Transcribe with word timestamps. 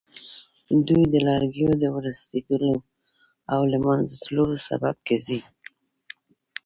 دوی 0.87 1.03
د 1.13 1.15
لرګیو 1.27 1.71
د 1.83 1.85
ورستېدلو 1.95 2.73
او 3.53 3.61
له 3.71 3.77
منځه 3.85 4.15
تلو 4.23 4.45
سبب 4.67 4.95
ګرځي. 5.07 5.39